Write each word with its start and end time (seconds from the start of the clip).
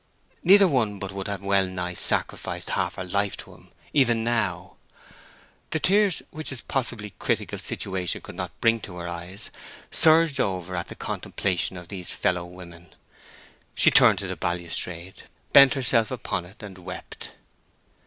Neither 0.43 0.67
one 0.67 0.97
but 0.97 1.11
would 1.11 1.27
have 1.27 1.43
wellnigh 1.43 1.93
sacrificed 1.93 2.71
half 2.71 2.95
her 2.95 3.03
life 3.03 3.37
to 3.37 3.53
him, 3.53 3.69
even 3.93 4.23
now. 4.23 4.77
The 5.69 5.79
tears 5.79 6.23
which 6.31 6.49
his 6.49 6.61
possibly 6.61 7.11
critical 7.19 7.59
situation 7.59 8.21
could 8.21 8.33
not 8.33 8.49
bring 8.61 8.79
to 8.79 8.95
her 8.95 9.07
eyes 9.07 9.51
surged 9.91 10.39
over 10.39 10.75
at 10.75 10.87
the 10.87 10.95
contemplation 10.95 11.77
of 11.77 11.89
these 11.89 12.09
fellow 12.09 12.45
women. 12.45 12.95
She 13.75 13.91
turned 13.91 14.17
to 14.17 14.27
the 14.27 14.35
balustrade, 14.35 15.21
bent 15.53 15.75
herself 15.75 16.09
upon 16.09 16.45
it, 16.45 16.63
and 16.63 16.79
wept. 16.79 17.33